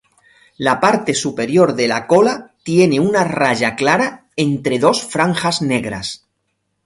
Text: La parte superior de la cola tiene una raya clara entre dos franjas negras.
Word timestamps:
La 0.57 0.79
parte 0.83 1.13
superior 1.13 1.75
de 1.75 1.87
la 1.87 2.07
cola 2.07 2.55
tiene 2.63 2.99
una 2.99 3.23
raya 3.23 3.75
clara 3.75 4.25
entre 4.35 4.79
dos 4.79 5.03
franjas 5.05 5.61
negras. 5.61 6.25